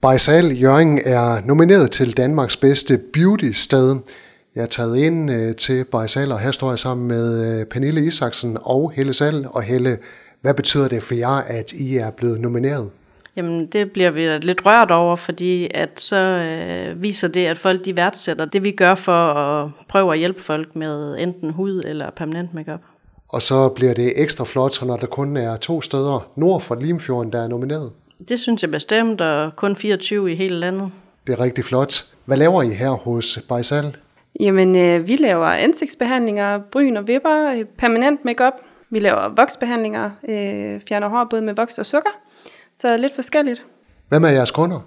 Bajsal 0.00 0.60
Jørgen 0.60 1.00
er 1.04 1.46
nomineret 1.46 1.90
til 1.90 2.16
Danmarks 2.16 2.56
bedste 2.56 2.98
beauty-sted. 3.12 3.96
Jeg 4.54 4.62
er 4.62 4.66
taget 4.66 4.98
ind 4.98 5.30
øh, 5.30 5.56
til 5.56 5.84
Bajsal, 5.84 6.32
og 6.32 6.40
her 6.40 6.50
står 6.50 6.70
jeg 6.70 6.78
sammen 6.78 7.08
med 7.08 7.60
øh, 7.60 7.66
Pernille 7.66 8.06
Isaksen 8.06 8.58
og 8.62 8.92
Helle 8.94 9.12
Sal. 9.12 9.46
Og 9.50 9.62
Helle, 9.62 9.98
hvad 10.40 10.54
betyder 10.54 10.88
det 10.88 11.02
for 11.02 11.14
jer, 11.14 11.28
at 11.28 11.72
I 11.72 11.96
er 11.96 12.10
blevet 12.10 12.40
nomineret? 12.40 12.90
Jamen, 13.36 13.66
det 13.66 13.92
bliver 13.92 14.10
vi 14.10 14.38
lidt 14.46 14.66
rørt 14.66 14.90
over, 14.90 15.16
fordi 15.16 15.68
at 15.74 16.00
så 16.00 16.16
øh, 16.16 17.02
viser 17.02 17.28
det, 17.28 17.46
at 17.46 17.58
folk 17.58 17.84
de 17.84 17.96
værdsætter 17.96 18.44
det, 18.44 18.64
vi 18.64 18.70
gør 18.70 18.94
for 18.94 19.32
at 19.34 19.70
prøve 19.88 20.12
at 20.12 20.18
hjælpe 20.18 20.42
folk 20.42 20.76
med 20.76 21.16
enten 21.18 21.50
hud 21.50 21.82
eller 21.86 22.10
permanent 22.16 22.54
makeup. 22.54 22.80
Og 23.28 23.42
så 23.42 23.68
bliver 23.68 23.94
det 23.94 24.22
ekstra 24.22 24.44
flot, 24.44 24.86
når 24.86 24.96
der 24.96 25.06
kun 25.06 25.36
er 25.36 25.56
to 25.56 25.80
steder 25.80 26.30
nord 26.36 26.60
for 26.60 26.74
Limfjorden, 26.74 27.32
der 27.32 27.42
er 27.42 27.48
nomineret. 27.48 27.90
Det 28.28 28.40
synes 28.40 28.62
jeg 28.62 28.70
bestemt, 28.70 29.20
og 29.20 29.56
kun 29.56 29.76
24 29.76 30.32
i 30.32 30.34
hele 30.34 30.56
landet. 30.56 30.90
Det 31.26 31.32
er 31.32 31.40
rigtig 31.40 31.64
flot. 31.64 32.06
Hvad 32.24 32.36
laver 32.36 32.62
I 32.62 32.68
her 32.68 32.90
hos 32.90 33.38
Bajsal? 33.48 33.96
Jamen, 34.40 34.76
øh, 34.76 35.08
vi 35.08 35.16
laver 35.16 35.46
ansigtsbehandlinger, 35.46 36.58
bryn 36.58 36.96
og 36.96 37.06
vipper, 37.06 37.52
øh, 37.52 37.64
permanent 37.64 38.24
makeup. 38.24 38.52
Vi 38.90 38.98
laver 38.98 39.28
voksbehandlinger, 39.28 40.10
øh, 40.28 40.80
fjerner 40.88 41.08
hår 41.08 41.26
både 41.30 41.42
med 41.42 41.54
voks 41.54 41.78
og 41.78 41.86
sukker. 41.86 42.10
Så 42.76 42.96
lidt 42.96 43.14
forskelligt. 43.14 43.64
Hvem 44.08 44.24
er 44.24 44.28
jeres 44.28 44.50
kunder? 44.50 44.80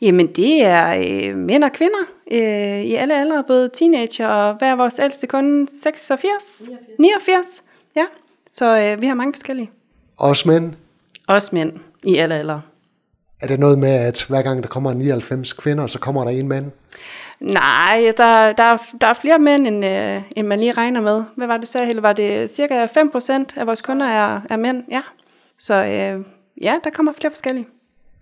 Jamen, 0.00 0.26
det 0.26 0.64
er 0.64 0.94
øh, 0.94 1.36
mænd 1.36 1.64
og 1.64 1.72
kvinder 1.72 2.00
øh, 2.32 2.82
i 2.82 2.94
alle 2.94 3.20
aldre, 3.20 3.44
både 3.46 3.70
teenager 3.74 4.28
og 4.28 4.54
hvad 4.54 4.68
er 4.68 4.76
vores 4.76 4.98
ældste 4.98 5.26
kunde? 5.26 5.66
86? 5.82 6.62
89. 6.98 6.98
89. 6.98 7.62
Ja, 7.96 8.04
så 8.50 8.78
øh, 8.78 9.02
vi 9.02 9.06
har 9.06 9.14
mange 9.14 9.32
forskellige. 9.32 9.70
Også 10.16 10.48
mænd? 10.48 10.72
Også 11.28 11.50
mænd 11.52 11.72
i 12.04 12.16
alle 12.16 12.34
aldre. 12.34 12.62
Er 13.40 13.46
det 13.46 13.60
noget 13.60 13.78
med, 13.78 13.92
at 13.92 14.26
hver 14.28 14.42
gang 14.42 14.62
der 14.62 14.68
kommer 14.68 14.92
99 14.92 15.52
kvinder, 15.52 15.86
så 15.86 15.98
kommer 15.98 16.24
der 16.24 16.30
en 16.30 16.48
mand? 16.48 16.70
Nej, 17.40 18.12
der, 18.16 18.52
der, 18.52 18.78
der 19.00 19.06
er 19.06 19.14
flere 19.14 19.38
mænd, 19.38 19.66
end, 19.66 19.84
øh, 19.84 20.22
end 20.36 20.46
man 20.46 20.60
lige 20.60 20.72
regner 20.72 21.00
med. 21.00 21.22
Hvad 21.36 21.46
var 21.46 21.56
det, 21.56 21.68
så 21.68 21.72
sagde, 21.72 22.02
Var 22.02 22.12
det 22.12 22.50
cirka 22.50 22.86
5% 22.86 23.60
af 23.60 23.66
vores 23.66 23.82
kunder 23.82 24.06
er, 24.06 24.40
er 24.50 24.56
mænd? 24.56 24.82
Ja. 24.90 25.00
Så 25.58 25.74
øh, 25.74 26.24
ja, 26.62 26.74
der 26.84 26.90
kommer 26.90 27.12
flere 27.20 27.30
forskellige. 27.30 27.66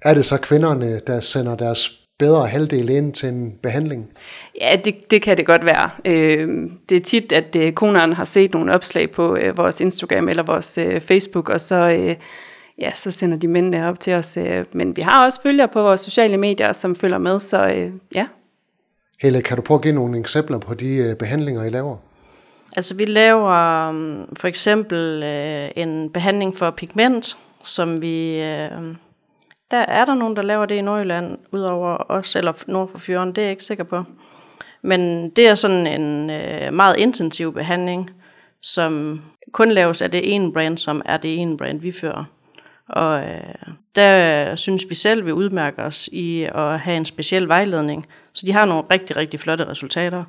Er 0.02 0.14
det 0.14 0.24
så 0.24 0.36
kvinderne, 0.36 1.00
der 1.06 1.20
sender 1.20 1.56
deres 1.56 1.98
bedre 2.18 2.46
halvdel 2.46 2.88
ind 2.88 3.12
til 3.12 3.28
en 3.28 3.58
behandling? 3.62 4.08
Ja, 4.60 4.76
det, 4.84 5.10
det 5.10 5.22
kan 5.22 5.36
det 5.36 5.46
godt 5.46 5.64
være. 5.64 5.90
Øh, 6.04 6.70
det 6.88 6.96
er 6.96 7.00
tit, 7.00 7.32
at 7.32 7.56
øh, 7.56 7.72
konerne 7.72 8.14
har 8.14 8.24
set 8.24 8.52
nogle 8.52 8.72
opslag 8.72 9.10
på 9.10 9.36
øh, 9.36 9.56
vores 9.56 9.80
Instagram 9.80 10.28
eller 10.28 10.42
vores 10.42 10.78
øh, 10.78 11.00
Facebook, 11.00 11.48
og 11.48 11.60
så, 11.60 11.74
øh, 11.74 12.16
ja, 12.78 12.92
så 12.94 13.10
sender 13.10 13.38
de 13.38 13.48
mændene 13.48 13.88
op 13.88 14.00
til 14.00 14.12
os. 14.14 14.36
Øh, 14.36 14.64
men 14.72 14.96
vi 14.96 15.02
har 15.02 15.24
også 15.24 15.42
følgere 15.42 15.68
på 15.68 15.82
vores 15.82 16.00
sociale 16.00 16.36
medier, 16.36 16.72
som 16.72 16.96
følger 16.96 17.18
med, 17.18 17.40
så 17.40 17.66
øh, 17.66 17.92
ja. 18.14 18.26
Helle, 19.22 19.42
kan 19.42 19.56
du 19.56 19.62
prøve 19.62 19.78
at 19.78 19.82
give 19.82 19.94
nogle 19.94 20.18
eksempler 20.18 20.58
på 20.58 20.74
de 20.74 20.96
øh, 20.96 21.16
behandlinger, 21.16 21.64
I 21.64 21.70
laver? 21.70 21.96
Altså 22.76 22.94
vi 22.94 23.04
laver 23.04 23.88
um, 23.88 24.28
for 24.36 24.48
eksempel 24.48 25.22
øh, 25.22 25.70
en 25.76 26.10
behandling 26.10 26.56
for 26.56 26.70
pigment, 26.70 27.38
som 27.64 28.02
vi... 28.02 28.42
Øh, 28.42 28.94
der 29.70 29.78
er 29.78 30.04
der 30.04 30.14
nogen, 30.14 30.36
der 30.36 30.42
laver 30.42 30.66
det 30.66 30.74
i 30.74 30.80
Nordjylland, 30.80 31.38
udover 31.52 32.10
os, 32.10 32.36
eller 32.36 32.64
nord 32.66 32.90
for 32.90 32.98
fjorden, 32.98 33.28
det 33.28 33.38
er 33.38 33.42
jeg 33.42 33.50
ikke 33.50 33.64
sikker 33.64 33.84
på. 33.84 34.04
Men 34.82 35.30
det 35.30 35.48
er 35.48 35.54
sådan 35.54 36.00
en 36.00 36.30
øh, 36.30 36.74
meget 36.74 36.96
intensiv 36.96 37.54
behandling, 37.54 38.10
som 38.62 39.22
kun 39.52 39.70
laves 39.70 40.02
af 40.02 40.10
det 40.10 40.34
ene 40.34 40.52
brand, 40.52 40.78
som 40.78 41.02
er 41.04 41.16
det 41.16 41.38
ene 41.38 41.56
brand, 41.56 41.80
vi 41.80 41.92
fører. 41.92 42.24
Og 42.88 43.22
øh, 43.22 43.74
der 43.96 44.56
synes 44.56 44.86
vi 44.88 44.94
selv, 44.94 45.26
vi 45.26 45.32
udmærker 45.32 45.82
os 45.82 46.08
i 46.12 46.42
at 46.42 46.80
have 46.80 46.96
en 46.96 47.04
speciel 47.04 47.48
vejledning. 47.48 48.06
Så 48.32 48.46
de 48.46 48.52
har 48.52 48.64
nogle 48.64 48.82
rigtig, 48.90 49.16
rigtig 49.16 49.40
flotte 49.40 49.64
resultater. 49.64 50.24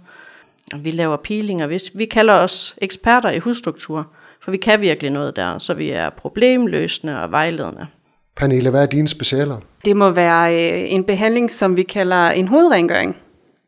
Vi 0.77 0.91
laver 0.91 1.17
peelinger. 1.17 1.67
Vi, 1.67 1.79
vi 1.93 2.05
kalder 2.05 2.33
os 2.33 2.75
eksperter 2.81 3.29
i 3.29 3.39
hudstruktur, 3.39 4.07
for 4.41 4.51
vi 4.51 4.57
kan 4.57 4.81
virkelig 4.81 5.11
noget 5.11 5.35
der. 5.35 5.57
Så 5.57 5.73
vi 5.73 5.89
er 5.89 6.09
problemløsende 6.09 7.21
og 7.21 7.31
vejledende. 7.31 7.87
Pernille, 8.35 8.69
hvad 8.69 8.81
er 8.81 8.85
dine 8.85 9.07
specialer? 9.07 9.57
Det 9.85 9.97
må 9.97 10.09
være 10.09 10.53
øh, 10.53 10.91
en 10.91 11.03
behandling, 11.03 11.51
som 11.51 11.77
vi 11.77 11.83
kalder 11.83 12.29
en 12.29 12.47
hovedrengøring. 12.47 13.17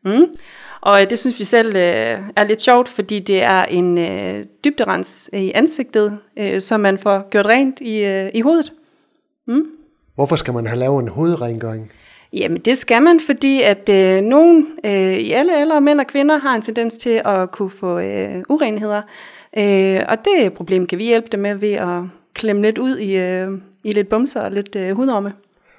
Mm. 0.04 0.26
Og 0.80 1.02
øh, 1.02 1.10
det 1.10 1.18
synes 1.18 1.38
vi 1.38 1.44
selv 1.44 1.76
øh, 1.76 2.18
er 2.36 2.44
lidt 2.44 2.62
sjovt, 2.62 2.88
fordi 2.88 3.18
det 3.18 3.42
er 3.42 3.64
en 3.64 3.98
øh, 3.98 4.46
dybderens 4.64 5.30
i 5.32 5.52
ansigtet, 5.54 6.18
øh, 6.36 6.60
som 6.60 6.80
man 6.80 6.98
får 6.98 7.30
gjort 7.30 7.46
rent 7.46 7.80
i, 7.80 7.98
øh, 7.98 8.30
i 8.34 8.40
hovedet. 8.40 8.72
Mm. 9.46 9.62
Hvorfor 10.14 10.36
skal 10.36 10.54
man 10.54 10.66
have 10.66 10.78
lavet 10.78 11.02
en 11.02 11.08
hovedrengøring? 11.08 11.92
Jamen 12.32 12.60
det 12.60 12.78
skal 12.78 13.02
man, 13.02 13.20
fordi 13.26 13.62
at 13.62 13.88
øh, 13.88 14.22
nogen 14.22 14.66
øh, 14.84 15.14
i 15.14 15.32
alle 15.32 15.56
aldre, 15.56 15.80
mænd 15.80 16.00
og 16.00 16.06
kvinder, 16.06 16.38
har 16.38 16.54
en 16.54 16.62
tendens 16.62 16.98
til 16.98 17.22
at 17.24 17.50
kunne 17.50 17.70
få 17.70 17.98
øh, 17.98 18.42
urenheder. 18.48 19.02
Øh, 19.56 20.00
og 20.08 20.18
det 20.24 20.52
problem 20.52 20.86
kan 20.86 20.98
vi 20.98 21.04
hjælpe 21.04 21.28
dem 21.32 21.40
med 21.40 21.54
ved 21.54 21.72
at 21.72 22.02
klemme 22.34 22.62
lidt 22.62 22.78
ud 22.78 22.98
i, 22.98 23.16
øh, 23.16 23.48
i 23.84 23.92
lidt 23.92 24.08
bumser 24.08 24.40
og 24.40 24.50
lidt 24.50 24.76
øh, 24.76 24.96
hudorme. 24.96 25.32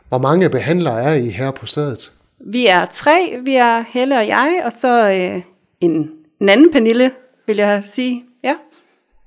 Hvor 0.10 0.18
mange 0.18 0.50
behandlere 0.50 1.04
er 1.04 1.14
I 1.14 1.30
her 1.30 1.52
på 1.52 1.66
stedet? 1.66 2.12
Vi 2.40 2.68
er 2.68 2.86
tre. 2.86 3.38
Vi 3.42 3.56
er 3.56 3.84
Helle 3.88 4.18
og 4.18 4.28
jeg, 4.28 4.62
og 4.66 4.72
så 4.72 5.10
øh, 5.10 5.42
en, 5.82 6.10
en 6.42 6.50
anden 6.50 6.72
Pernille, 6.72 7.12
vil 7.48 7.58
jeg 7.58 7.84
sige. 7.86 8.24
Ja. 8.44 8.54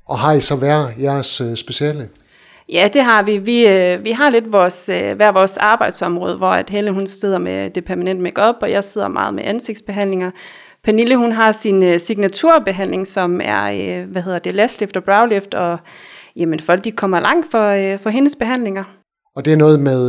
Og 0.07 0.19
har 0.19 0.33
I 0.33 0.41
så 0.41 0.57
hver 0.57 0.87
jeres 1.03 1.41
øh, 1.41 1.57
speciale? 1.57 2.09
Ja, 2.69 2.89
det 2.93 3.03
har 3.03 3.23
vi. 3.23 3.39
Vi, 3.39 3.67
øh, 3.67 4.05
vi 4.05 4.11
har 4.11 4.31
lidt 4.31 4.53
vores, 4.53 4.89
øh, 4.89 5.17
hver 5.17 5.33
vores 5.33 5.57
arbejdsområde, 5.57 6.37
hvor 6.37 6.51
at 6.51 6.71
Helle 6.71 6.91
hun 6.91 7.07
sidder 7.07 7.39
med 7.39 7.71
det 7.71 7.85
permanent 7.85 8.21
makeup, 8.21 8.55
og 8.63 8.71
jeg 8.71 8.85
sidder 8.85 9.09
meget 9.09 9.35
med 9.35 9.45
ansigtsbehandlinger. 9.45 10.31
Pernille 10.85 11.17
hun 11.17 11.33
har 11.33 11.53
sin 11.53 11.83
øh, 11.83 12.01
signaturbehandling, 12.01 13.07
som 13.07 13.41
er, 13.45 13.65
øh, 13.65 14.11
hvad 14.11 14.23
hedder 14.23 14.39
det, 14.39 14.55
lash 14.55 14.81
lift 14.81 14.97
og 14.97 15.05
brow 15.05 15.27
lift, 15.27 15.55
og 15.55 15.79
jamen 16.37 16.61
folk 16.61 16.85
de 16.85 16.91
kommer 16.91 17.21
langt 17.21 17.51
for, 17.51 17.69
øh, 17.69 17.99
for 17.99 18.11
hendes 18.11 18.37
behandlinger. 18.37 18.85
Og 19.37 19.45
det 19.45 19.53
er 19.53 19.57
noget 19.57 19.81
med 19.81 20.01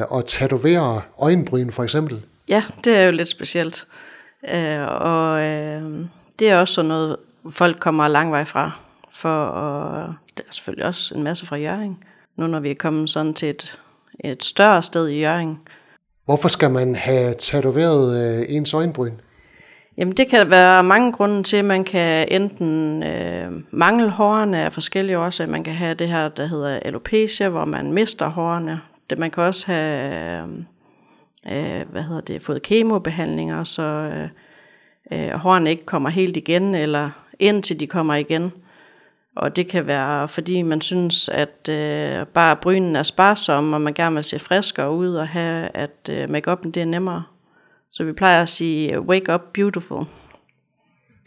øh, 0.00 0.18
at 0.18 0.24
tatovere 0.24 1.00
øjenbryn 1.18 1.70
for 1.70 1.82
eksempel? 1.82 2.22
Ja, 2.48 2.62
det 2.84 2.96
er 2.96 3.04
jo 3.04 3.12
lidt 3.12 3.28
specielt. 3.28 3.86
Øh, 4.54 5.02
og 5.02 5.40
øh, 5.40 5.82
det 6.38 6.50
er 6.50 6.60
også 6.60 6.74
sådan 6.74 6.88
noget, 6.88 7.16
folk 7.50 7.78
kommer 7.80 8.08
lang 8.08 8.30
vej 8.30 8.44
fra. 8.44 8.87
For 9.18 9.46
at, 9.46 10.10
der 10.36 10.42
er 10.48 10.52
selvfølgelig 10.52 10.86
også 10.86 11.14
en 11.14 11.22
masse 11.22 11.46
fra 11.46 11.56
Jørgen. 11.56 11.98
Nu 12.36 12.46
når 12.46 12.60
vi 12.60 12.70
er 12.70 12.74
kommet 12.74 13.10
sådan 13.10 13.34
til 13.34 13.48
et, 13.48 13.78
et 14.24 14.44
større 14.44 14.82
sted 14.82 15.08
i 15.08 15.20
Jørgen. 15.20 15.58
Hvorfor 16.24 16.48
skal 16.48 16.70
man 16.70 16.94
have 16.94 17.34
tatoveret 17.34 18.38
øh, 18.38 18.56
ens 18.56 18.74
øjenbryn? 18.74 19.12
Jamen 19.96 20.16
det 20.16 20.28
kan 20.28 20.50
være 20.50 20.84
mange 20.84 21.12
grunde 21.12 21.42
til, 21.42 21.64
man 21.64 21.84
kan 21.84 22.28
enten 22.30 23.02
øh, 23.02 23.52
mangle 23.70 24.10
hårene 24.10 24.64
af 24.64 24.72
forskellige 24.72 25.18
årsager. 25.18 25.50
Man 25.50 25.64
kan 25.64 25.74
have 25.74 25.94
det 25.94 26.08
her, 26.08 26.28
der 26.28 26.46
hedder 26.46 26.78
alopecia, 26.82 27.48
hvor 27.48 27.64
man 27.64 27.92
mister 27.92 28.28
hårene. 28.28 28.80
Det, 29.10 29.18
man 29.18 29.30
kan 29.30 29.42
også 29.42 29.66
have 29.66 30.42
øh, 31.52 31.90
hvad 31.90 32.02
hedder 32.02 32.20
det, 32.20 32.42
fået 32.42 32.62
kemobehandlinger, 32.62 33.64
så 33.64 33.82
øh, 33.82 34.28
øh, 35.12 35.30
hårene 35.30 35.70
ikke 35.70 35.86
kommer 35.86 36.08
helt 36.08 36.36
igen, 36.36 36.74
eller 36.74 37.10
indtil 37.38 37.80
de 37.80 37.86
kommer 37.86 38.14
igen. 38.14 38.52
Og 39.38 39.56
det 39.56 39.68
kan 39.68 39.86
være, 39.86 40.28
fordi 40.28 40.62
man 40.62 40.80
synes, 40.80 41.28
at 41.28 41.68
øh, 41.68 42.26
bare 42.26 42.56
brynen 42.56 42.96
er 42.96 43.02
sparsom, 43.02 43.72
og 43.72 43.80
man 43.80 43.94
gerne 43.94 44.14
vil 44.14 44.24
se 44.24 44.38
friskere 44.38 44.92
ud, 44.92 45.14
og 45.14 45.28
have, 45.28 45.68
at 45.74 46.08
øh, 46.10 46.24
make-up'en 46.24 46.70
det 46.70 46.76
er 46.76 46.84
nemmere. 46.84 47.22
Så 47.92 48.04
vi 48.04 48.12
plejer 48.12 48.42
at 48.42 48.48
sige, 48.48 49.00
wake 49.00 49.34
up 49.34 49.40
beautiful. 49.54 50.04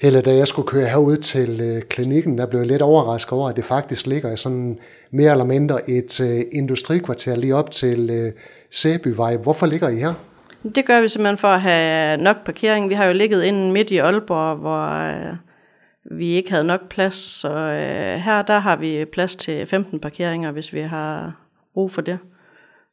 Helle, 0.02 0.22
da 0.22 0.36
jeg 0.36 0.48
skulle 0.48 0.68
køre 0.68 0.88
herud 0.88 1.18
til 1.18 1.62
øh, 1.62 1.82
klinikken, 1.82 2.38
der 2.38 2.46
blev 2.46 2.60
jeg 2.60 2.68
lidt 2.68 2.82
overrasket 2.82 3.34
over, 3.34 3.50
at 3.50 3.56
det 3.56 3.66
faktisk 3.66 4.08
ligger 4.08 4.34
i 4.34 4.38
sådan 4.38 4.80
mere 5.12 5.32
eller 5.32 5.46
mindre 5.46 5.90
et 5.90 6.22
øh, 6.22 6.42
industrikvarter 6.52 7.36
lige 7.36 7.56
op 7.56 7.72
til 7.72 8.10
øh, 8.10 8.32
Sæbyvej. 8.72 9.38
Hvorfor 9.38 9.66
ligger 9.66 9.90
I 9.90 9.96
her? 9.96 10.14
Det 10.76 10.86
gør 10.86 11.02
vi 11.02 11.10
simpelthen 11.10 11.38
for 11.38 11.48
at 11.48 11.62
have 11.62 12.18
nok 12.18 12.46
parkering. 12.46 12.90
Vi 12.90 12.94
har 12.94 13.06
jo 13.06 13.14
ligget 13.14 13.44
inde 13.44 13.72
midt 13.72 13.92
i 13.92 13.98
Aalborg, 13.98 14.58
hvor 14.58 14.88
øh, 14.88 15.36
vi 16.12 16.28
ikke 16.28 16.52
havde 16.52 16.64
nok 16.64 16.90
plads. 16.90 17.16
Så 17.16 17.50
øh, 17.50 18.20
her 18.20 18.42
der 18.42 18.60
har 18.60 18.76
vi 18.76 19.06
plads 19.06 19.36
til 19.36 19.66
15 19.66 20.00
parkeringer, 20.00 20.52
hvis 20.52 20.74
vi 20.74 20.80
har 20.80 21.36
brug 21.74 21.92
for 21.92 22.02
det. 22.02 22.20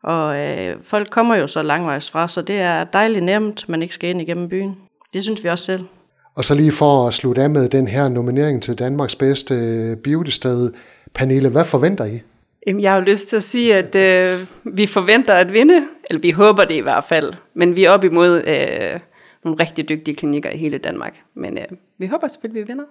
Og 0.02 0.38
øh, 0.38 0.76
folk 0.82 1.10
kommer 1.10 1.36
jo 1.36 1.46
så 1.46 1.62
langvejs 1.62 2.10
fra, 2.10 2.28
så 2.28 2.42
det 2.42 2.56
er 2.56 2.84
dejligt 2.84 3.24
nemt, 3.24 3.68
man 3.68 3.82
ikke 3.82 3.94
skal 3.94 4.10
ind 4.10 4.22
igennem 4.22 4.48
byen. 4.48 4.76
Det 5.14 5.22
synes 5.22 5.44
vi 5.44 5.48
også 5.48 5.64
selv. 5.64 5.84
Og 6.34 6.44
så 6.44 6.54
lige 6.54 6.72
for 6.72 7.06
at 7.06 7.14
slutte 7.14 7.42
af 7.42 7.50
med 7.50 7.68
den 7.68 7.88
her 7.88 8.08
nominering 8.08 8.62
til 8.62 8.78
Danmarks 8.78 9.16
bedste 9.16 9.54
øh, 9.54 9.96
biodested. 9.96 10.72
Pernille, 11.14 11.50
hvad 11.50 11.64
forventer 11.64 12.04
I? 12.04 12.20
Jeg 12.80 12.90
har 12.92 12.98
jo 12.98 13.04
lyst 13.04 13.28
til 13.28 13.36
at 13.36 13.42
sige, 13.42 13.76
at 13.76 13.94
øh, 13.94 14.46
vi 14.64 14.86
forventer 14.86 15.34
at 15.34 15.52
vinde, 15.52 15.82
eller 16.10 16.20
vi 16.20 16.30
håber 16.30 16.64
det 16.64 16.74
i 16.74 16.80
hvert 16.80 17.04
fald, 17.04 17.32
men 17.54 17.76
vi 17.76 17.84
er 17.84 17.90
op 17.90 18.04
imod 18.04 18.42
øh, 18.46 19.00
nogle 19.44 19.60
rigtig 19.60 19.88
dygtige 19.88 20.16
klinikker 20.16 20.50
i 20.50 20.56
hele 20.56 20.78
Danmark. 20.78 21.22
Men 21.34 21.58
øh, 21.58 21.64
vi 21.98 22.06
håber 22.06 22.28
selvfølgelig, 22.28 22.60
at 22.60 22.68
vi 22.68 22.72
vinder. 22.72 22.84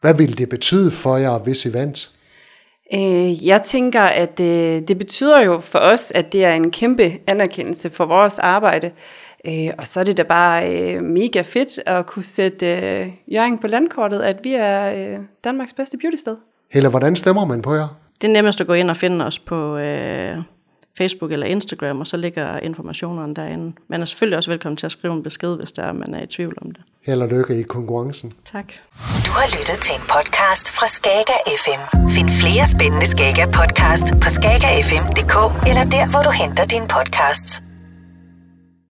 Hvad 0.00 0.14
vil 0.14 0.38
det 0.38 0.48
betyde 0.48 0.90
for 0.90 1.16
jer, 1.16 1.38
hvis 1.38 1.66
I 1.66 1.72
vandt? 1.72 2.10
Øh, 2.94 3.46
jeg 3.46 3.62
tænker, 3.62 4.02
at 4.02 4.40
øh, 4.40 4.82
det 4.88 4.98
betyder 4.98 5.40
jo 5.40 5.60
for 5.60 5.78
os, 5.78 6.12
at 6.14 6.32
det 6.32 6.44
er 6.44 6.54
en 6.54 6.70
kæmpe 6.70 7.12
anerkendelse 7.26 7.90
for 7.90 8.06
vores 8.06 8.38
arbejde. 8.38 8.90
Øh, 9.46 9.70
og 9.78 9.88
så 9.88 10.00
er 10.00 10.04
det 10.04 10.16
da 10.16 10.22
bare 10.22 10.72
øh, 10.72 11.02
mega 11.02 11.40
fedt 11.40 11.80
at 11.86 12.06
kunne 12.06 12.22
sætte 12.22 12.66
øh, 12.66 13.12
Jørgen 13.32 13.58
på 13.58 13.66
landkortet, 13.66 14.20
at 14.20 14.36
vi 14.42 14.54
er 14.54 14.92
øh, 14.92 15.18
Danmarks 15.44 15.72
bedste 15.72 15.98
beautysted. 15.98 16.36
Eller 16.72 16.90
hvordan 16.90 17.16
stemmer 17.16 17.44
man 17.44 17.62
på 17.62 17.74
jer? 17.74 17.88
Det 18.20 18.28
er 18.28 18.32
nemmest 18.32 18.60
at 18.60 18.66
gå 18.66 18.72
ind 18.72 18.90
og 18.90 18.96
finde 18.96 19.26
os 19.26 19.38
på 19.38 19.76
øh, 19.76 20.38
Facebook 20.98 21.32
eller 21.32 21.46
Instagram, 21.46 22.00
og 22.00 22.06
så 22.06 22.16
ligger 22.16 22.58
informationerne 22.58 23.34
derinde. 23.34 23.76
Man 23.88 24.00
er 24.00 24.04
selvfølgelig 24.04 24.36
også 24.36 24.50
velkommen 24.50 24.76
til 24.76 24.86
at 24.86 24.92
skrive 24.92 25.14
en 25.14 25.22
besked, 25.22 25.56
hvis 25.56 25.72
der 25.72 25.82
er, 25.82 25.92
man 25.92 26.14
er 26.14 26.22
i 26.22 26.26
tvivl 26.26 26.54
om 26.62 26.70
det. 26.70 26.82
Held 27.06 27.22
og 27.22 27.28
lykke 27.28 27.60
i 27.60 27.62
konkurrencen. 27.62 28.32
Tak. 28.52 28.66
Du 29.26 29.30
har 29.38 29.46
lyttet 29.58 29.78
til 29.86 29.94
en 29.94 30.06
podcast 30.14 30.66
fra 30.78 30.86
Skager 30.86 31.40
FM. 31.62 31.82
Find 32.16 32.28
flere 32.42 32.66
spændende 32.74 33.06
Skager 33.06 33.46
podcast 33.60 34.06
på 34.22 34.28
skagerfm.dk 34.36 35.36
eller 35.70 35.84
der, 35.96 36.10
hvor 36.10 36.22
du 36.28 36.32
henter 36.42 36.64
dine 36.74 36.88
podcasts. 36.96 37.62